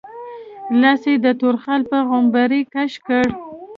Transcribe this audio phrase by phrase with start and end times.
[0.81, 3.25] لاس يې د تور خال په غومبري کش کړ.